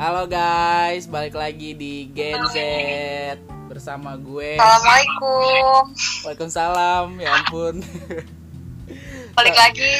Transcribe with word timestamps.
Halo 0.00 0.24
guys, 0.24 1.04
balik 1.04 1.36
lagi 1.36 1.76
di 1.76 2.08
Gen 2.16 2.40
Z 2.48 2.56
bersama 3.68 4.16
gue. 4.16 4.56
Assalamualaikum. 4.56 5.92
Waalaikumsalam. 6.24 7.20
Ya 7.20 7.36
ampun. 7.36 7.84
Balik 9.36 9.56
lagi. 9.60 9.92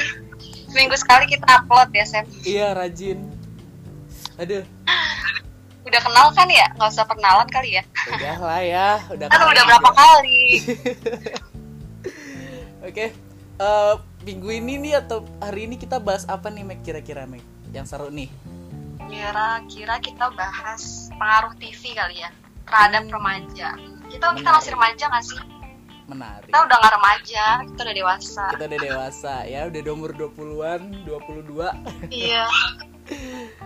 Seminggu 0.72 0.96
sekali 0.96 1.28
kita 1.28 1.44
upload 1.44 1.92
ya, 1.92 2.08
Sam. 2.08 2.24
iya, 2.48 2.72
rajin. 2.72 3.28
Aduh, 4.40 4.64
Udah 5.84 6.00
kenal 6.00 6.32
kan 6.32 6.48
ya? 6.48 6.64
Nggak 6.80 6.96
usah 6.96 7.04
perkenalan 7.04 7.48
kali 7.52 7.76
ya. 7.76 7.84
udah 8.08 8.36
lah 8.40 8.60
ya, 8.64 8.88
udah. 9.12 9.26
Kan 9.28 9.36
kenal 9.36 9.52
udah 9.52 9.64
berapa 9.68 9.90
kali? 9.92 10.44
Oke. 12.88 13.12
eh, 13.60 13.94
minggu 14.24 14.48
ini 14.48 14.80
nih 14.80 15.04
atau 15.04 15.28
hari 15.44 15.68
ini 15.68 15.76
kita 15.76 16.00
bahas 16.00 16.24
apa 16.24 16.48
nih, 16.48 16.64
Mek? 16.64 16.80
Kira-kira, 16.88 17.28
Mek? 17.28 17.44
Yang 17.76 17.92
seru 17.92 18.08
nih. 18.08 18.32
Kira-kira 19.10 19.98
kita 19.98 20.26
bahas 20.32 21.10
pengaruh 21.12 21.52
TV 21.58 21.92
kali 21.92 22.22
ya 22.22 22.30
terhadap 22.62 23.02
Hmm. 23.04 23.14
remaja. 23.18 23.68
Kita 24.06 24.26
kita 24.32 24.50
masih 24.50 24.70
remaja 24.72 25.04
nggak 25.06 25.24
sih? 25.24 25.40
Menarik. 26.06 26.46
Kita 26.46 26.58
udah 26.62 26.76
nggak 26.78 26.94
remaja, 26.94 27.44
kita 27.64 27.80
udah 27.82 27.96
dewasa. 27.96 28.44
Kita 28.50 28.64
udah 28.66 28.80
dewasa 28.80 29.34
ya, 29.44 29.60
udah 29.66 29.80
di 29.80 29.90
umur 29.90 30.10
20-an, 30.12 30.80
22. 31.02 31.70
Iya. 32.08 32.46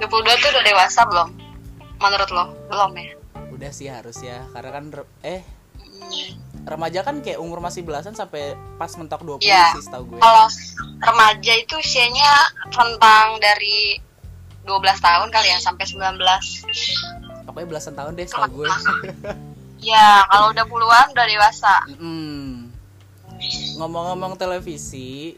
22 0.01 0.09
tuh 0.41 0.49
udah 0.51 0.65
dewasa 0.65 1.01
belum? 1.05 1.29
Menurut 1.95 2.30
lo? 2.30 2.45
Belum 2.66 2.93
ya? 2.97 3.13
Udah 3.49 3.71
sih 3.71 3.88
harus 3.88 4.16
ya, 4.21 4.45
karena 4.51 4.71
kan 4.73 4.85
eh 5.23 5.45
Hmm. 5.95 6.37
remaja 6.65 7.01
kan 7.01 7.21
kayak 7.21 7.37
umur 7.38 7.61
masih 7.61 7.80
belasan 7.80 8.13
sampai 8.13 8.57
pas 8.77 8.91
mentok 8.97 9.21
20 9.23 9.45
Iya. 9.45 9.77
sih 9.77 9.85
setahu 9.85 10.05
gue. 10.11 10.19
Kalau 10.19 10.49
remaja 11.01 11.52
itu 11.55 11.74
usianya 11.77 12.33
rentang 12.66 13.37
dari 13.38 14.01
12 14.64 14.80
tahun 15.00 15.28
kali 15.28 15.48
ya 15.52 15.59
sampai 15.60 15.84
19. 15.84 16.16
Pokoknya 17.45 17.68
belasan 17.68 17.95
tahun 17.95 18.16
deh 18.16 18.26
setahu 18.26 18.65
gue. 18.65 18.68
Ya, 19.84 20.24
kalau 20.32 20.48
udah 20.56 20.65
puluhan 20.65 21.12
udah 21.12 21.26
dewasa. 21.29 21.84
Mm. 22.01 22.73
Ngomong-ngomong 23.76 24.32
televisi, 24.40 25.37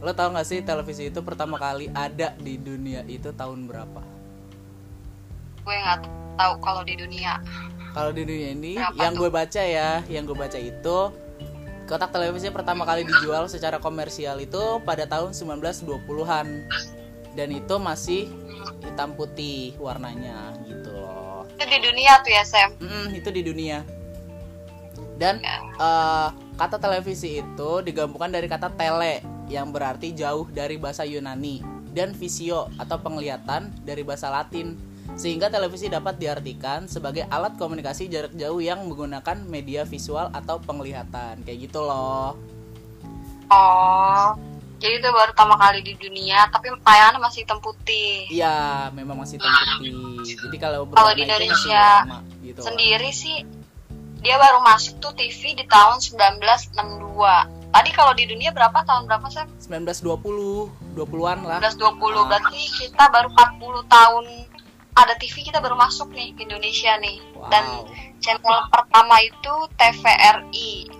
lo 0.00 0.16
tau 0.16 0.32
gak 0.32 0.48
sih 0.48 0.64
televisi 0.64 1.12
itu 1.12 1.20
pertama 1.20 1.60
kali 1.60 1.92
ada 1.92 2.32
di 2.40 2.56
dunia 2.56 3.04
itu 3.04 3.28
tahun 3.36 3.68
berapa? 3.68 4.00
Gue 5.60 5.76
nggak 5.76 6.08
tahu 6.40 6.54
kalau 6.64 6.80
di 6.88 6.96
dunia. 6.96 7.36
Kalau 7.92 8.16
di 8.16 8.24
dunia 8.24 8.56
ini, 8.56 8.80
Berapa 8.80 8.96
yang 8.96 9.12
tuh? 9.12 9.20
gue 9.20 9.30
baca 9.30 9.60
ya, 9.60 9.90
yang 10.08 10.24
gue 10.24 10.36
baca 10.40 10.56
itu 10.56 10.98
kotak 11.84 12.16
televisi 12.16 12.48
pertama 12.48 12.88
kali 12.88 13.04
dijual 13.04 13.44
secara 13.44 13.76
komersial 13.76 14.40
itu 14.40 14.80
pada 14.88 15.04
tahun 15.04 15.36
1920-an 15.36 16.46
dan 17.32 17.48
itu 17.52 17.74
masih 17.80 18.28
hitam 18.84 19.16
putih 19.16 19.74
warnanya 19.80 20.54
gitu 20.68 20.92
loh. 20.92 21.48
Itu 21.56 21.64
di 21.66 21.78
dunia 21.80 22.20
tuh 22.22 22.32
ya, 22.32 22.44
Sam. 22.44 22.70
Mm, 22.78 23.06
itu 23.16 23.28
di 23.32 23.42
dunia. 23.42 23.78
Dan 25.16 25.38
Ya. 25.44 25.60
eh, 25.78 26.28
kata 26.58 26.76
televisi 26.82 27.38
itu 27.40 27.70
digabungkan 27.84 28.32
dari 28.32 28.50
kata 28.50 28.74
tele 28.74 29.22
yang 29.46 29.70
berarti 29.70 30.10
jauh 30.16 30.48
dari 30.50 30.80
bahasa 30.80 31.04
Yunani 31.06 31.62
dan 31.92 32.16
visio 32.16 32.72
atau 32.80 32.96
penglihatan 32.98 33.70
dari 33.84 34.02
bahasa 34.02 34.32
Latin 34.32 34.74
sehingga 35.12 35.52
televisi 35.52 35.92
dapat 35.92 36.16
diartikan 36.16 36.88
sebagai 36.88 37.28
alat 37.28 37.60
komunikasi 37.60 38.08
jarak 38.08 38.32
jauh 38.32 38.64
yang 38.64 38.80
menggunakan 38.88 39.44
media 39.44 39.84
visual 39.84 40.32
atau 40.32 40.56
penglihatan 40.62 41.44
kayak 41.44 41.68
gitu 41.68 41.84
loh. 41.84 42.32
Oh. 43.52 44.51
Jadi 44.82 44.98
itu 44.98 45.08
baru 45.14 45.30
pertama 45.30 45.54
kali 45.54 45.78
di 45.86 45.94
dunia, 45.94 46.50
tapi 46.50 46.74
tayangannya 46.82 47.22
masih 47.22 47.46
hitam 47.46 47.62
putih. 47.62 48.26
Iya, 48.26 48.90
memang 48.90 49.22
masih 49.22 49.38
hitam 49.38 49.54
putih. 49.78 49.94
Jadi 50.26 50.56
kalau 50.58 50.90
Kalau 50.90 51.12
di 51.14 51.22
Indonesia 51.22 52.02
gitu 52.42 52.58
loh. 52.58 52.66
Sendiri 52.66 53.10
sih 53.14 53.46
dia 54.22 54.38
baru 54.42 54.58
masuk 54.62 54.98
tuh 54.98 55.14
TV 55.14 55.54
di 55.54 55.66
tahun 55.70 56.02
1962. 56.02 56.74
Tadi 57.72 57.90
kalau 57.94 58.12
di 58.14 58.26
dunia 58.26 58.50
berapa 58.50 58.82
tahun 58.82 59.06
berapa, 59.06 59.26
Sam? 59.30 59.46
1920, 59.62 60.98
20-an 60.98 61.38
lah. 61.46 61.58
1920. 61.62 62.30
Berarti 62.30 62.62
kita 62.82 63.06
baru 63.10 63.30
40 63.30 63.86
tahun 63.86 64.24
ada 64.92 65.14
TV 65.16 65.46
kita 65.46 65.58
baru 65.62 65.78
masuk 65.78 66.12
nih 66.12 66.34
ke 66.36 66.44
Indonesia 66.44 66.98
nih. 67.00 67.18
Dan 67.48 67.64
Wow. 67.64 67.86
channel 68.18 68.58
pertama 68.68 69.16
itu 69.24 69.54
TVRI. 69.78 70.90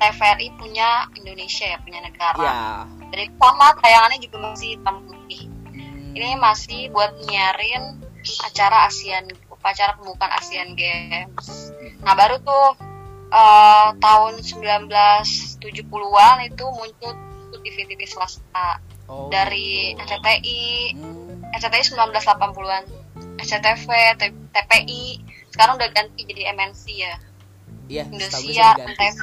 TVRI 0.00 0.48
punya 0.56 1.04
Indonesia 1.14 1.64
ya, 1.68 1.78
punya 1.84 2.00
negara. 2.00 2.40
Ya. 2.40 2.99
Jadi 3.10 3.24
sama 3.36 3.66
tayangannya 3.78 4.18
juga 4.22 4.36
masih 4.46 4.78
hitam 4.78 4.96
putih. 5.04 5.42
Hmm. 5.66 6.14
Ini 6.14 6.30
masih 6.36 6.80
buat 6.90 7.12
nyiarin 7.26 7.98
acara 8.44 8.86
ASEAN, 8.86 9.26
upacara 9.48 9.96
pembukaan 9.96 10.32
ASEAN 10.36 10.74
Games. 10.74 11.74
Nah 12.00 12.14
baru 12.14 12.38
tuh 12.40 12.76
eh, 13.30 13.88
tahun 13.98 14.32
1970-an 14.40 16.36
itu 16.44 16.64
muncul 16.66 17.12
TV-TV 17.60 18.08
swasta 18.08 18.80
Oh, 19.10 19.26
dari. 19.26 19.98
SCTI, 19.98 20.94
Hmm. 20.94 21.42
SCTI 21.50 21.82
1980-an, 21.82 22.84
SCTV, 23.42 23.86
TPI, 24.54 25.02
sekarang 25.50 25.82
udah 25.82 25.90
ganti 25.90 26.22
jadi 26.22 26.54
MNC 26.54 26.84
ya. 26.94 27.18
Iya, 27.90 28.06
diganti. 28.06 28.54
TV, 28.54 28.54
Trans 28.94 29.18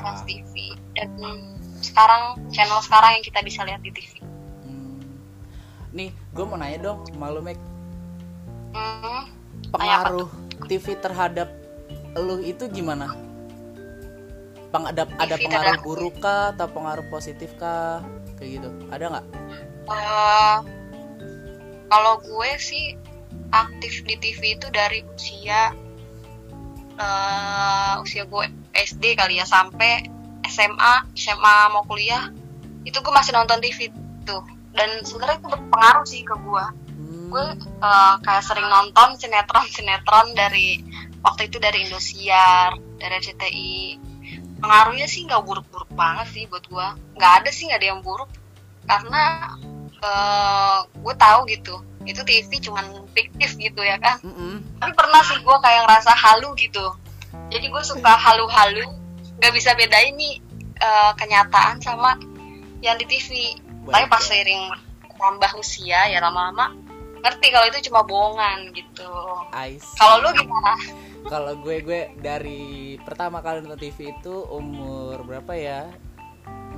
Ah. 0.00 0.24
TV, 0.24 0.52
dan 0.96 1.12
sekarang 1.80 2.36
channel 2.50 2.80
sekarang 2.82 3.18
yang 3.18 3.24
kita 3.24 3.40
bisa 3.42 3.60
lihat 3.62 3.80
di 3.80 3.90
TV. 3.94 4.18
Hmm. 4.64 4.98
Nih, 5.94 6.10
gue 6.32 6.44
mau 6.44 6.58
nanya 6.58 6.78
dong, 6.92 6.98
malu 7.16 7.40
Mek, 7.40 7.58
Hmm, 8.68 9.32
pengaruh 9.72 10.28
TV 10.68 10.92
terhadap 11.00 11.48
lu 12.14 12.36
itu 12.38 12.68
gimana? 12.68 13.08
Peng 14.68 14.84
ada, 14.84 15.08
ada 15.16 15.34
TV 15.40 15.48
pengaruh 15.48 15.64
terhadap- 15.80 15.84
buruk 15.86 16.14
kah 16.20 16.52
atau 16.52 16.68
pengaruh 16.68 17.06
positif 17.08 17.48
kah? 17.56 18.04
Kayak 18.36 18.60
gitu. 18.60 18.68
Ada 18.92 19.04
nggak? 19.08 19.26
eh, 19.88 20.56
kalau 21.88 22.20
gue 22.20 22.50
sih 22.60 22.92
aktif 23.48 24.04
di 24.04 24.20
TV 24.20 24.60
itu 24.60 24.68
dari 24.68 25.00
usia 25.08 25.72
eh, 26.98 27.94
usia 28.04 28.28
gue 28.28 28.44
SD 28.76 29.16
kali 29.16 29.40
ya 29.40 29.48
sampai 29.48 30.04
SMA 30.48 31.12
SMA 31.14 31.56
mau 31.70 31.84
kuliah 31.84 32.32
itu 32.82 32.96
gue 32.98 33.12
masih 33.12 33.36
nonton 33.36 33.60
TV 33.60 33.92
tuh. 34.24 34.42
Dan 34.72 35.04
sebenarnya 35.04 35.40
itu 35.40 35.48
berpengaruh 35.48 36.06
sih 36.08 36.22
ke 36.24 36.34
gue 36.34 36.88
Hmm. 36.98 37.30
gue 37.30 37.44
eh, 37.62 38.14
kayak 38.26 38.42
sering 38.42 38.66
nonton 38.66 39.14
sinetron 39.16 39.64
sinetron 39.70 40.34
dari 40.34 40.82
waktu 41.22 41.46
itu 41.46 41.62
dari 41.62 41.86
Indosiar 41.86 42.74
dari 42.98 43.14
RCTI 43.22 43.74
pengaruhnya 44.58 45.06
sih 45.06 45.22
nggak 45.24 45.46
buruk-buruk 45.46 45.86
banget 45.94 46.26
sih 46.34 46.44
buat 46.50 46.66
gue 46.66 46.88
nggak 47.14 47.32
ada 47.42 47.50
sih 47.54 47.70
nggak 47.70 47.80
ada 47.80 47.88
yang 47.94 48.00
buruk. 48.02 48.26
Karena 48.84 49.22
eh, 49.94 50.78
gue 50.90 51.14
tahu 51.14 51.40
gitu 51.48 51.74
itu 52.08 52.20
TV 52.24 52.50
cuman 52.66 52.84
fiktif 53.14 53.54
gitu 53.56 53.80
ya 53.84 54.00
kan. 54.00 54.18
Mm-mm. 54.24 54.64
tapi 54.80 54.92
pernah 54.96 55.20
sih 55.22 55.38
gue 55.38 55.56
kayak 55.62 55.86
ngerasa 55.86 56.12
halu 56.12 56.50
gitu. 56.58 56.82
Jadi 57.48 57.66
gue 57.72 57.82
suka 57.84 58.12
halu-halu 58.16 58.90
nggak 59.38 59.52
bisa 59.54 59.74
bedain 59.78 60.14
nih 60.18 60.42
eh, 60.78 61.12
kenyataan 61.14 61.78
sama 61.82 62.18
yang 62.82 62.98
di 62.98 63.06
TV 63.06 63.54
tapi 63.88 64.04
pas 64.10 64.22
ya. 64.22 64.26
seiring 64.34 64.62
tambah 65.18 65.50
usia 65.58 66.06
ya 66.10 66.18
lama-lama 66.22 66.74
ngerti 67.18 67.46
kalau 67.50 67.66
itu 67.66 67.90
cuma 67.90 68.06
bohongan 68.06 68.70
gitu 68.70 69.10
kalau 69.98 70.22
lu 70.22 70.30
gimana 70.38 70.78
Kalau 71.26 71.58
gue 71.60 71.82
gue 71.82 72.00
dari 72.22 72.94
pertama 73.02 73.42
kali 73.42 73.60
nonton 73.60 73.76
TV 73.76 74.14
itu 74.14 74.34
umur 74.48 75.20
berapa 75.26 75.52
ya? 75.58 75.90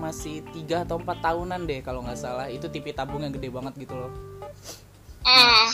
Masih 0.00 0.40
3 0.56 0.88
atau 0.88 0.96
4 0.96 1.06
tahunan 1.20 1.60
deh 1.68 1.84
kalau 1.84 2.00
nggak 2.02 2.16
salah. 2.16 2.48
Itu 2.48 2.72
TV 2.72 2.96
tabung 2.96 3.20
yang 3.20 3.30
gede 3.30 3.52
banget 3.52 3.76
gitu 3.78 3.94
loh. 3.94 4.12
hmm. 5.22 5.66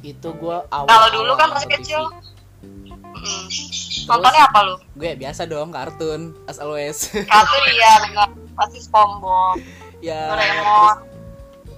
Itu 0.00 0.32
gue 0.34 0.56
awal 0.72 0.88
kalau 0.88 1.08
dulu 1.12 1.32
kan 1.36 1.52
masih 1.52 1.68
kecil 1.76 2.02
TV. 3.20 3.52
Nontonnya 4.08 4.42
apa 4.46 4.58
lu? 4.64 4.74
Gue 4.96 5.12
biasa 5.16 5.48
dong 5.48 5.68
kartun 5.72 6.36
as 6.46 6.58
always. 6.60 7.08
kartu 7.32 7.56
iya 7.72 7.92
benar. 8.08 8.28
Pasti 8.54 8.78
SpongeBob. 8.80 9.58
Ya 10.04 10.30
Doraemon. 10.30 10.96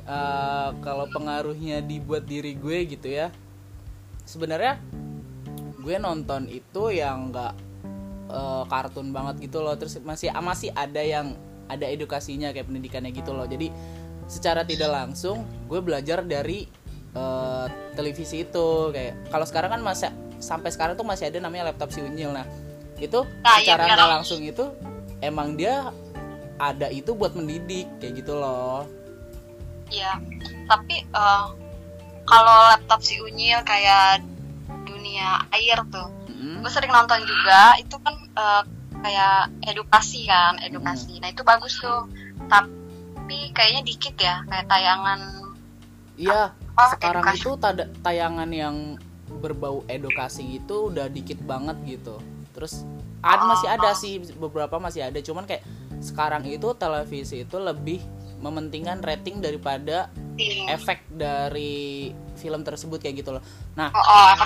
eh, 0.07 0.69
kalau 0.83 1.07
pengaruhnya 1.11 1.83
dibuat 1.83 2.27
diri 2.27 2.59
gue 2.59 2.79
gitu 2.91 3.07
ya 3.07 3.31
sebenarnya 4.27 4.83
gue 5.81 5.97
nonton 6.03 6.51
itu 6.51 6.91
yang 6.91 7.31
nggak 7.31 7.55
eh, 8.31 8.65
kartun 8.67 9.15
banget 9.15 9.47
gitu 9.47 9.63
loh. 9.63 9.79
Terus 9.79 10.03
masih 10.03 10.35
masih 10.43 10.75
ada 10.75 11.01
yang 11.01 11.39
ada 11.67 11.87
edukasinya 11.87 12.51
kayak 12.51 12.67
pendidikannya 12.67 13.15
gitu 13.15 13.31
loh. 13.35 13.47
Jadi 13.47 13.71
secara 14.27 14.67
tidak 14.67 14.91
langsung 14.91 15.47
gue 15.71 15.79
belajar 15.79 16.27
dari 16.27 16.67
eh, 17.15 17.67
televisi 17.95 18.43
itu. 18.43 18.91
Kayak 18.91 19.31
kalau 19.31 19.47
sekarang 19.47 19.79
kan 19.79 19.83
masih 19.87 20.11
sampai 20.39 20.69
sekarang 20.69 20.95
tuh 20.95 21.03
masih 21.03 21.29
ada 21.29 21.39
namanya 21.39 21.71
laptop 21.71 21.91
si 21.91 22.01
unyil 22.01 22.31
nah 22.31 22.47
itu 22.97 23.21
Nah, 23.41 23.57
iya 23.59 23.77
secara 23.77 23.83
nggak 23.87 24.11
langsung 24.21 24.41
itu 24.41 24.65
emang 25.19 25.55
dia 25.55 25.93
ada 26.57 26.89
itu 26.89 27.13
buat 27.13 27.33
mendidik 27.33 27.85
kayak 27.99 28.25
gitu 28.25 28.33
loh. 28.33 28.89
Iya, 29.87 30.17
tapi 30.65 31.05
eh, 31.05 31.45
kalau 32.25 32.57
laptop 32.71 32.99
si 33.01 33.21
Unyil 33.21 33.61
kayak 33.63 34.25
dunia 34.83 35.45
air 35.53 35.79
tuh 35.87 36.09
Mm-mm. 36.27 36.59
gue 36.59 36.71
sering 36.73 36.91
nonton 36.91 37.21
juga 37.23 37.77
itu 37.77 37.95
kan 38.01 38.17
eh, 38.33 38.63
kayak 38.99 39.37
edukasi 39.63 40.25
kan 40.25 40.57
edukasi. 40.59 41.21
Nah 41.21 41.29
itu 41.29 41.45
bagus 41.45 41.77
tuh. 41.77 42.09
Tapi 42.49 43.53
kayaknya 43.53 43.85
dikit 43.85 44.17
ya 44.17 44.41
kayak 44.43 44.67
tayangan. 44.67 45.21
Iya, 46.17 46.57
sekarang 46.91 47.21
edukasi. 47.21 47.39
itu 47.39 47.51
tada- 47.61 47.93
tayangan 48.01 48.49
yang 48.49 48.97
berbau 49.29 49.83
edukasi 49.87 50.63
itu 50.63 50.91
udah 50.91 51.07
dikit 51.09 51.39
banget 51.43 51.77
gitu. 51.87 52.19
Terus 52.55 52.87
ada 53.21 53.43
masih 53.45 53.69
ada 53.69 53.91
sih 53.93 54.13
beberapa 54.39 54.77
masih 54.79 55.05
ada, 55.05 55.19
cuman 55.21 55.45
kayak 55.45 55.67
sekarang 56.01 56.45
itu 56.47 56.71
televisi 56.77 57.43
itu 57.43 57.57
lebih 57.57 58.01
mementingkan 58.39 59.01
rating 59.01 59.41
daripada 59.41 60.13
Iya. 60.37 60.77
efek 60.77 61.09
dari 61.09 62.13
film 62.37 62.61
tersebut 62.61 63.01
kayak 63.01 63.25
gitu 63.25 63.33
loh. 63.33 63.41
Nah, 63.73 63.89
oh, 63.89 64.05
oh 64.05 64.37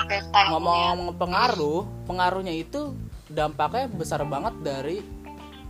ngomong 0.54 1.18
pengaruh, 1.18 1.82
pengaruhnya 2.06 2.54
itu 2.54 2.94
dampaknya 3.26 3.90
besar 3.90 4.22
banget 4.22 4.54
dari 4.62 5.02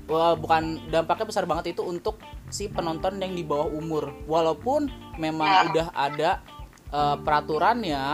wah 0.05 0.37
bukan 0.37 0.77
dampaknya 0.93 1.25
besar 1.25 1.49
banget 1.49 1.73
itu 1.73 1.81
untuk 1.81 2.21
si 2.53 2.69
penonton 2.69 3.17
yang 3.17 3.33
di 3.33 3.41
bawah 3.41 3.73
umur. 3.73 4.13
Walaupun 4.29 4.93
memang 5.17 5.49
Ya. 5.49 5.61
udah 5.73 5.87
ada 5.97 6.31
eh, 6.93 7.17
peraturannya 7.25 8.05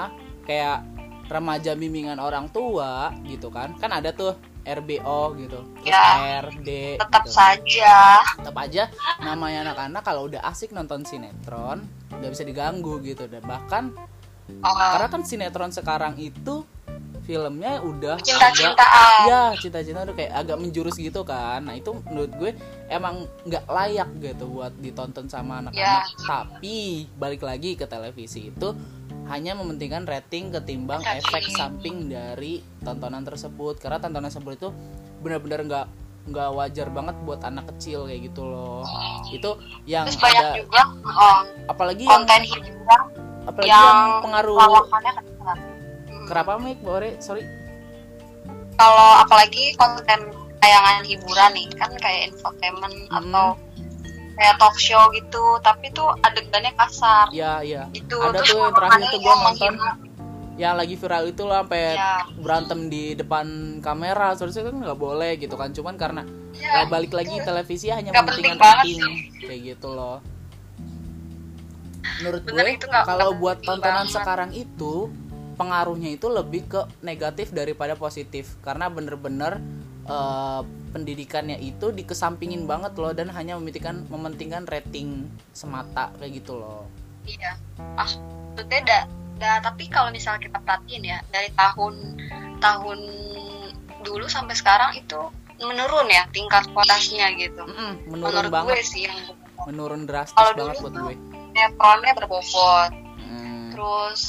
kayak 0.46 0.86
remaja 1.26 1.74
bimbingan 1.74 2.16
orang 2.16 2.46
tua 2.48 3.10
gitu 3.26 3.50
kan. 3.50 3.74
Kan 3.76 3.90
ada 3.90 4.14
tuh 4.14 4.32
RBO 4.62 5.34
gitu. 5.38 5.58
Terus 5.82 5.94
Ya. 5.94 6.42
RD 6.42 6.98
tetap 6.98 7.22
gitu. 7.22 7.34
saja 7.34 8.18
Tetap 8.34 8.56
aja 8.58 8.90
namanya 9.22 9.70
anak-anak 9.70 10.02
kalau 10.02 10.26
udah 10.26 10.42
asik 10.42 10.74
nonton 10.74 11.06
sinetron 11.06 11.86
nggak 12.10 12.30
bisa 12.32 12.42
diganggu 12.42 12.98
gitu 13.02 13.30
dan 13.30 13.42
bahkan 13.46 13.94
oh, 14.62 14.74
karena 14.74 15.06
kan 15.06 15.22
sinetron 15.22 15.70
sekarang 15.70 16.18
itu 16.18 16.66
filmnya 17.22 17.82
udah 17.82 18.22
cinta-cintaan 18.22 19.26
ya 19.26 19.44
cinta-cinta 19.58 20.06
udah 20.06 20.14
kayak 20.14 20.32
agak 20.32 20.56
menjurus 20.56 20.94
gitu 20.94 21.26
kan 21.26 21.62
nah 21.62 21.74
itu 21.74 21.90
menurut 22.06 22.30
gue 22.38 22.50
emang 22.86 23.26
nggak 23.42 23.66
layak 23.66 24.08
gitu 24.22 24.46
buat 24.46 24.70
ditonton 24.78 25.26
sama 25.26 25.58
anak-anak 25.60 26.06
Ya. 26.06 26.22
tapi 26.22 27.10
balik 27.18 27.42
lagi 27.42 27.74
ke 27.74 27.84
televisi 27.84 28.54
itu 28.54 28.70
hanya 29.26 29.58
mementingkan 29.58 30.06
rating 30.06 30.54
ketimbang 30.54 31.02
efek 31.02 31.50
samping 31.50 32.06
dari 32.06 32.62
tontonan 32.82 33.26
tersebut 33.26 33.82
karena 33.82 33.98
tontonan 33.98 34.30
tersebut 34.30 34.52
itu 34.54 34.68
benar-benar 35.22 35.60
nggak 35.66 35.86
nggak 36.26 36.50
wajar 36.58 36.90
banget 36.90 37.16
buat 37.22 37.40
anak 37.42 37.70
kecil 37.74 38.10
kayak 38.10 38.30
gitu 38.30 38.42
loh 38.42 38.82
itu 39.30 39.50
yang 39.86 40.06
terus 40.10 40.18
ada 40.22 40.58
juga 40.58 40.82
oh, 41.06 41.38
apalagi 41.70 42.02
yang 42.02 42.26
konten 42.26 42.42
hiburan 42.42 43.02
apalagi 43.46 43.70
yang, 43.70 43.86
yang 43.86 44.22
pengaruh. 44.26 44.56
Hmm. 44.58 46.26
kenapa 46.26 46.50
Mik 46.58 46.80
Bore 46.82 47.10
sorry 47.22 47.46
kalau 48.74 49.10
apalagi 49.22 49.72
konten 49.78 50.20
tayangan 50.58 51.06
hiburan 51.06 51.50
nih 51.54 51.66
kan 51.78 51.90
kayak 51.98 52.30
infotainment 52.34 52.96
Hmm. 53.06 53.18
atau 53.22 53.46
kayak 54.36 54.54
talk 54.56 54.76
show 54.76 55.00
gitu 55.10 55.56
tapi 55.60 55.88
tuh 55.90 56.12
adegannya 56.20 56.72
kasar. 56.76 57.26
Ya 57.32 57.60
ya 57.60 57.88
gitu 57.90 58.20
ada 58.20 58.38
terus 58.38 58.52
tuh 58.52 58.60
yang 58.60 58.72
terakhir 58.72 59.02
tuh 59.08 59.18
gue 59.18 59.34
nonton. 59.34 59.74
yang 60.56 60.72
lagi 60.72 60.96
viral 60.96 61.24
itu 61.26 61.42
lah 61.44 61.60
sampai 61.60 61.84
Ya. 61.92 62.24
berantem 62.34 62.80
di 62.86 63.12
depan 63.12 63.46
kamera. 63.80 64.32
Seharusnya 64.32 64.64
kan 64.64 64.76
nggak 64.78 64.96
boleh 64.98 65.36
gitu 65.36 65.52
kan 65.52 65.68
cuman 65.70 65.96
karena 65.96 66.22
Ya, 66.52 66.72
ya, 66.72 66.88
balik 66.88 67.12
lagi 67.12 67.36
televisi 67.38 67.92
hanya 67.92 68.08
mementingkan 68.08 68.56
penting 68.56 68.56
rating 68.56 69.02
kayak 69.38 69.60
gitu 69.74 69.88
loh. 69.92 70.24
Menurut 72.16 72.42
Bener, 72.42 72.64
gue 72.72 72.88
kalau 73.04 73.36
buat 73.36 73.60
tontonan 73.60 74.08
banget. 74.08 74.16
sekarang 74.16 74.50
itu 74.52 75.12
pengaruhnya 75.54 76.08
itu 76.10 76.28
lebih 76.28 76.64
ke 76.64 76.80
negatif 77.00 77.52
daripada 77.52 77.92
positif. 77.92 78.56
Karena 78.60 78.88
bener-bener 78.88 79.60
eh, 80.06 80.60
pendidikannya 80.96 81.60
itu 81.60 81.92
dikesampingin 81.92 82.64
banget 82.64 82.96
loh 82.96 83.12
dan 83.12 83.28
hanya 83.28 83.52
mementingkan 83.54 84.08
mementingkan 84.08 84.64
rating 84.64 85.28
semata 85.52 86.08
kayak 86.16 86.40
gitu 86.40 86.56
loh. 86.56 86.88
Iya. 87.22 87.52
Ah 88.00 88.08
maksudnya 88.56 88.80
da, 88.82 88.98
da- 89.36 89.60
tapi 89.60 89.92
kalau 89.92 90.08
misalnya 90.08 90.40
kita 90.40 90.56
perhatiin 90.56 91.04
ya 91.04 91.20
dari 91.28 91.52
tahun 91.52 92.16
tahun 92.56 92.98
dulu 94.00 94.24
sampai 94.26 94.56
sekarang 94.56 94.96
itu 94.96 95.20
menurun 95.60 96.08
ya 96.08 96.24
tingkat 96.32 96.64
kualitasnya 96.72 97.36
gitu. 97.36 97.60
Mm-mm, 97.60 98.08
menurun 98.08 98.48
menurut 98.48 98.52
banget. 98.52 98.68
gue 98.72 98.80
sih 98.82 99.02
yang 99.04 99.18
menurun 99.68 100.08
drastis 100.08 100.32
Kalau 100.32 100.56
banget 100.56 100.76
buat 100.80 100.94
gue. 100.94 101.14
sinetronnya 101.52 102.12
berbobot. 102.16 102.90
Mm, 103.20 103.76
terus 103.76 104.20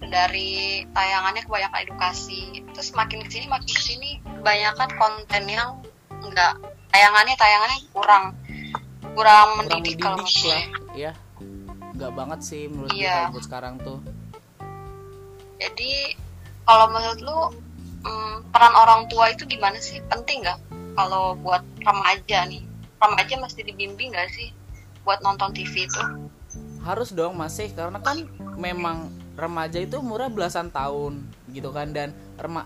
dari 0.00 0.82
tayangannya 0.90 1.42
kebanyakan 1.42 1.80
edukasi. 1.86 2.42
Terus 2.74 2.90
makin 2.92 3.22
ke 3.22 3.30
sini 3.30 3.46
makin 3.46 3.70
ke 3.70 3.82
sini 3.82 4.10
kebanyakan 4.44 4.90
konten 5.00 5.42
yang 5.48 5.72
enggak 6.20 6.52
tayangannya 6.92 7.32
tayangannya 7.40 7.78
kurang. 7.96 8.24
Kurang 9.16 9.48
mendidik 9.56 9.96
kalau 9.96 10.20
gue. 10.20 10.58
ya 10.92 11.16
nggak 11.96 12.12
banget 12.12 12.40
sih 12.44 12.68
menurut 12.68 12.92
gue 12.92 13.00
Iya. 13.08 13.32
buat 13.32 13.40
sekarang 13.40 13.80
tuh. 13.80 14.04
Jadi 15.56 16.12
kalau 16.68 16.92
menurut 16.92 17.20
lu 17.24 17.38
mm, 18.04 18.52
peran 18.52 18.74
orang 18.76 19.08
tua 19.08 19.32
itu 19.32 19.48
gimana 19.48 19.80
sih? 19.80 20.04
Penting 20.12 20.44
nggak 20.44 20.60
kalau 20.92 21.40
buat 21.40 21.64
remaja 21.80 22.44
nih? 22.44 22.60
Remaja 23.00 23.34
mesti 23.40 23.64
dibimbing 23.64 24.12
nggak 24.12 24.28
sih 24.28 24.52
buat 25.08 25.24
nonton 25.24 25.56
TV 25.56 25.88
itu? 25.88 26.02
Harus 26.84 27.16
dong 27.16 27.32
masih 27.40 27.72
karena 27.72 27.96
kan 27.96 28.28
memang 28.60 29.08
remaja 29.40 29.80
itu 29.80 30.04
umurnya 30.04 30.28
belasan 30.28 30.68
tahun 30.68 31.24
gitu 31.54 31.70
kan. 31.70 31.94
Dan 31.94 32.10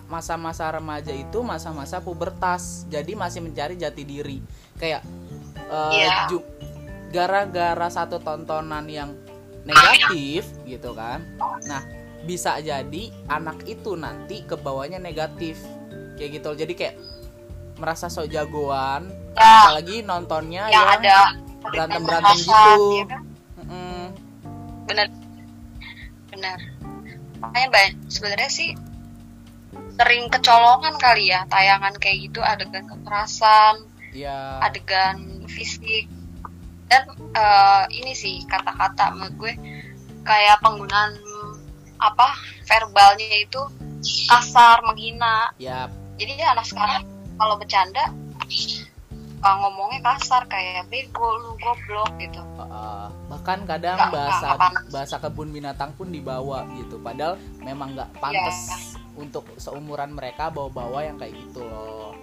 masa-masa 0.08 0.72
remaja 0.72 1.12
itu 1.12 1.44
masa-masa 1.44 2.00
pubertas. 2.00 2.88
Jadi 2.88 3.12
masih 3.12 3.44
mencari 3.44 3.76
jati 3.76 4.02
diri. 4.02 4.40
Kayak 4.80 5.04
eh, 5.68 5.92
Iya. 6.00 6.32
ju- 6.32 6.48
gara-gara 7.12 7.88
satu 7.88 8.16
tontonan 8.18 8.88
yang 8.88 9.12
negatif 9.62 10.48
gitu 10.64 10.96
kan. 10.96 11.20
Nah 11.68 11.84
bisa 12.24 12.56
jadi 12.58 13.12
anak 13.28 13.64
itu 13.64 13.92
nanti 13.94 14.42
ke 14.42 14.56
bawahnya 14.56 14.96
negatif. 14.96 15.60
Kayak 16.16 16.40
gitu. 16.40 16.50
Jadi 16.56 16.72
kayak 16.72 16.96
merasa 17.76 18.08
sok 18.08 18.26
jagoan. 18.26 19.12
Ya. 19.36 19.70
Apalagi 19.70 20.02
nontonnya 20.02 20.66
yang 20.66 20.74
yang 20.74 20.88
ada 20.98 21.16
berantem-berantem 21.62 22.36
kekerasan, 22.42 22.74
gitu. 22.74 22.82
ya 22.90 23.04
kan? 23.06 23.22
Mm-mm. 23.58 24.02
benar 24.88 25.06
benar 26.32 26.58
makanya 27.38 27.68
banyak 27.70 27.94
sebenarnya 28.10 28.50
sih 28.50 28.70
sering 29.98 30.30
kecolongan 30.30 30.94
kali 30.98 31.34
ya 31.34 31.42
tayangan 31.50 31.94
kayak 31.98 32.30
gitu 32.30 32.40
adegan 32.42 32.86
kekerasan 32.86 33.86
ya 34.14 34.62
adegan 34.62 35.46
fisik. 35.50 36.06
Dan 36.88 37.04
eh, 37.36 37.84
ini 38.00 38.16
sih 38.16 38.40
kata-kata 38.48 39.12
menurut 39.12 39.34
gue 39.36 39.52
kayak 40.24 40.56
penggunaan 40.64 41.12
apa 42.00 42.32
verbalnya 42.64 43.44
itu 43.44 43.60
kasar 44.30 44.80
menghina. 44.86 45.52
Ya 45.60 45.92
jadi 46.18 46.50
anak 46.50 46.66
sekarang 46.66 47.06
kalau 47.38 47.54
bercanda 47.54 48.10
eh, 49.38 49.56
ngomongnya 49.56 50.00
kasar 50.04 50.42
kayak 50.44 50.86
bego 50.86 51.28
lu 51.38 51.52
goblok 51.56 52.10
gitu. 52.18 52.42
Uh, 52.56 53.06
bahkan 53.28 53.62
kadang 53.64 53.96
Nggak- 53.96 54.12
bahasa 54.12 54.48
pantas. 54.52 54.84
bahasa 54.88 55.16
kebun 55.18 55.48
binatang 55.48 55.90
pun 55.94 56.08
dibawa 56.08 56.66
gitu. 56.74 56.98
Padahal 56.98 57.34
memang 57.58 57.94
nggak 57.94 58.10
pantas 58.18 58.58
Iya. 58.66 58.76
untuk 59.16 59.46
seumuran 59.56 60.12
mereka 60.12 60.48
bawa-bawa 60.48 61.02
yang 61.02 61.16
kayak 61.16 61.34
gitu 61.38 61.62
loh. 61.62 62.14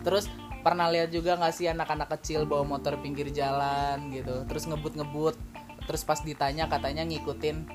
Terus 0.00 0.30
pernah 0.60 0.88
lihat 0.88 1.08
juga 1.08 1.34
nggak 1.34 1.52
sih 1.52 1.66
anak-anak 1.66 2.08
kecil 2.14 2.44
bawa 2.44 2.62
motor 2.64 2.96
pinggir 2.98 3.28
jalan 3.30 4.10
gitu? 4.10 4.46
Terus 4.46 4.64
ngebut-ngebut. 4.64 5.36
Terus 5.82 6.02
pas 6.02 6.20
ditanya 6.20 6.66
katanya 6.66 7.02
ngikutin 7.02 7.66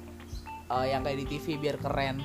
uh, 0.67 0.83
yang 0.83 1.01
kayak 1.01 1.19
di 1.19 1.35
TV 1.35 1.59
biar 1.59 1.77
keren 1.77 2.23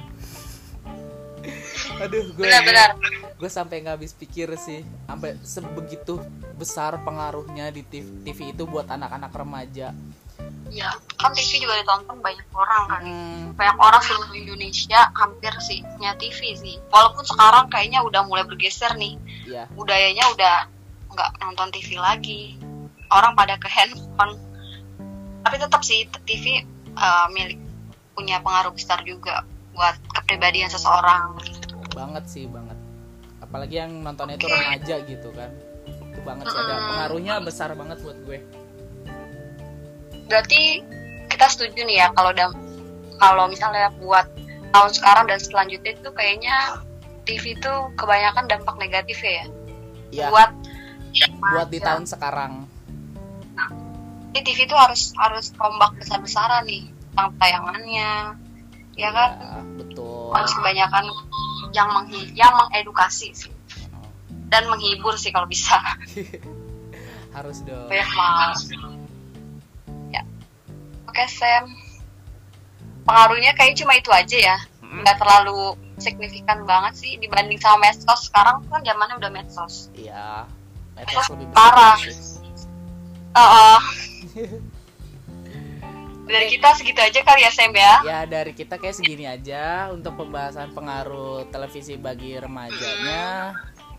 aduh 2.01 2.25
gue 2.33 2.45
benar-benar. 2.45 2.97
Gue 3.37 3.51
sampai 3.51 3.81
nggak 3.81 3.97
habis 4.01 4.13
pikir 4.13 4.53
sih 4.61 4.85
sampai 5.09 5.37
sebegitu 5.41 6.21
besar 6.57 7.01
pengaruhnya 7.01 7.73
di 7.73 7.81
TV, 7.85 8.07
TV 8.25 8.39
itu 8.53 8.65
buat 8.69 8.89
anak-anak 8.89 9.33
remaja. 9.33 9.97
Ya 10.71 10.91
kan 11.19 11.35
TV 11.35 11.65
juga 11.65 11.81
ditonton 11.81 12.21
banyak 12.23 12.47
orang 12.55 12.83
kan. 12.87 13.03
Hmm, 13.03 13.43
banyak 13.59 13.79
orang 13.81 14.03
seluruh 14.05 14.33
Indonesia 14.37 15.01
hampir 15.17 15.53
sih 15.65 15.83
punya 15.97 16.15
TV 16.21 16.55
sih. 16.55 16.77
Walaupun 16.93 17.25
sekarang 17.27 17.67
kayaknya 17.73 18.05
udah 18.05 18.23
mulai 18.29 18.45
bergeser 18.47 18.93
nih. 18.95 19.17
Ya 19.49 19.65
budayanya 19.75 20.25
udah 20.37 20.57
nggak 21.11 21.31
nonton 21.43 21.69
TV 21.75 21.99
lagi. 21.99 22.61
Orang 23.11 23.35
pada 23.35 23.59
ke 23.59 23.67
handphone. 23.67 24.39
Tapi 25.43 25.57
tetap 25.57 25.83
sih 25.83 26.07
TV 26.29 26.63
eh, 26.95 27.27
milik 27.35 27.59
punya 28.15 28.37
pengaruh 28.45 28.77
besar 28.77 29.01
juga 29.03 29.43
buat 29.73 29.97
kepribadian 30.31 30.71
seseorang. 30.71 31.35
Banget 31.91 32.25
sih 32.31 32.47
banget. 32.47 32.79
Apalagi 33.43 33.83
yang 33.83 34.07
nontonnya 34.07 34.39
itu 34.39 34.47
remaja 34.47 34.97
gitu 35.03 35.35
kan. 35.35 35.51
Itu 35.91 36.23
banget 36.23 36.47
sih 36.47 36.59
ada 36.63 36.75
pengaruhnya 36.79 37.35
besar 37.43 37.75
banget 37.75 37.99
buat 38.07 38.15
gue. 38.23 38.39
Berarti 40.31 40.87
kita 41.27 41.47
setuju 41.51 41.83
nih 41.83 42.07
ya 42.07 42.09
kalau 42.15 42.31
kalau 43.19 43.51
misalnya 43.51 43.91
buat 43.99 44.31
tahun 44.71 44.91
sekarang 44.95 45.27
dan 45.27 45.43
selanjutnya 45.43 45.99
itu 45.99 46.11
kayaknya 46.15 46.79
TV 47.27 47.59
itu 47.59 47.73
kebanyakan 47.99 48.47
dampak 48.47 48.79
negatif 48.79 49.19
ya? 49.19 49.51
Ya 50.15 50.31
buat 50.31 50.55
buat 51.59 51.67
di 51.75 51.83
remaja. 51.83 51.87
tahun 51.91 52.05
sekarang. 52.07 52.53
Jadi 54.31 54.47
TV 54.47 54.59
itu 54.71 54.77
harus 54.79 55.11
harus 55.19 55.51
rombak 55.59 55.99
besar-besaran 55.99 56.63
nih 56.71 56.87
tentang 56.87 57.35
tayangannya 57.43 58.39
ya 59.01 59.11
kan? 59.11 59.31
Ya, 59.41 59.61
betul. 59.81 60.31
Harus 60.37 60.53
kebanyakan 60.53 61.05
yang 61.73 61.89
menghi 61.91 62.21
yang 62.37 62.53
mengedukasi 62.53 63.33
sih. 63.33 63.53
Dan 64.51 64.67
menghibur 64.69 65.17
sih 65.17 65.33
kalau 65.33 65.49
bisa. 65.49 65.79
Harus 67.37 67.63
dong. 67.63 67.89
Banget 67.89 68.77
ya. 70.11 70.23
Oke 71.07 71.25
Sam. 71.31 71.71
Pengaruhnya 73.07 73.57
kayak 73.57 73.79
cuma 73.79 73.97
itu 73.97 74.11
aja 74.13 74.39
ya. 74.39 74.59
Mm-mm. 74.91 75.07
nggak 75.07 75.23
terlalu 75.23 75.79
signifikan 76.03 76.67
banget 76.67 76.99
sih 76.99 77.13
dibanding 77.23 77.63
sama 77.63 77.87
medsos. 77.87 78.27
Sekarang 78.27 78.67
kan 78.67 78.83
zamannya 78.83 79.23
udah 79.23 79.31
medsos. 79.31 79.89
Iya. 79.95 80.51
Medsos 80.99 81.31
lebih 81.31 81.47
Parah. 81.55 81.99
sih. 82.03 82.43
Uh, 83.31 83.79
dari 86.31 86.47
kita 86.47 86.69
segitu 86.79 87.01
aja 87.03 87.21
kali 87.27 87.43
ya 87.43 87.51
Sam 87.51 87.75
ya? 87.75 87.95
Ya 88.07 88.19
dari 88.25 88.55
kita 88.55 88.79
kayak 88.79 88.97
segini 88.97 89.27
aja 89.27 89.91
untuk 89.91 90.17
pembahasan 90.17 90.71
pengaruh 90.73 91.51
televisi 91.51 91.99
bagi 91.99 92.39
remajanya. 92.39 93.55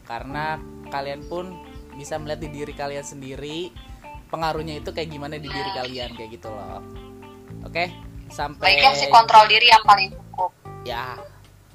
Karena 0.08 0.58
kalian 0.90 1.28
pun 1.28 1.60
bisa 1.96 2.16
melihat 2.18 2.42
di 2.42 2.50
diri 2.50 2.74
kalian 2.74 3.04
sendiri 3.04 3.72
pengaruhnya 4.32 4.80
itu 4.80 4.90
kayak 4.96 5.12
gimana 5.12 5.36
di 5.36 5.52
diri 5.52 5.72
kalian 5.76 6.16
kayak 6.16 6.40
gitu 6.40 6.48
loh. 6.48 6.80
Oke? 7.68 7.92
Sampai 8.32 8.80
baiknya 8.80 8.96
sih 8.96 9.12
kontrol 9.12 9.44
diri 9.52 9.68
yang 9.68 9.84
paling 9.84 10.16
cukup. 10.16 10.56
Ya 10.88 11.20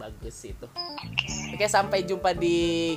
bagus 0.00 0.36
itu. 0.44 0.66
Oke. 0.66 1.28
oke 1.56 1.66
sampai 1.68 2.04
jumpa 2.08 2.32
di 2.32 2.96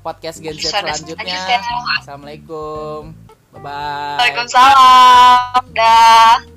podcast 0.00 0.40
Gen 0.40 0.56
Z 0.56 0.72
selanjutnya. 0.72 1.60
assalamualaikum. 2.00 3.12
Bye 3.52 3.60
bye 3.60 4.16
Waalaikumsalam. 4.16 5.62
Dah 5.76 6.51